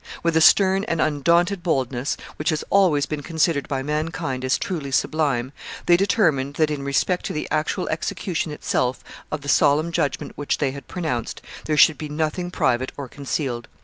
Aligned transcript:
With 0.23 0.35
a 0.35 0.41
stern 0.41 0.83
and 0.85 0.99
undaunted 0.99 1.61
boldness, 1.61 2.17
which 2.37 2.49
has 2.49 2.63
always 2.71 3.05
been 3.05 3.21
considered 3.21 3.67
by 3.67 3.83
mankind 3.83 4.43
as 4.43 4.57
truly 4.57 4.89
sublime, 4.89 5.51
they 5.85 5.95
determined 5.95 6.55
that, 6.55 6.71
in 6.71 6.81
respect 6.81 7.23
to 7.27 7.33
the 7.33 7.47
actual 7.51 7.87
execution 7.89 8.51
itself 8.51 9.03
of 9.31 9.41
the 9.41 9.47
solemn 9.47 9.91
judgment 9.91 10.31
which 10.35 10.57
they 10.57 10.71
had 10.71 10.87
pronounced, 10.87 11.39
there 11.65 11.77
should 11.77 11.99
be 11.99 12.09
nothing 12.09 12.49
private 12.49 12.91
or 12.97 13.07
concealed. 13.07 13.67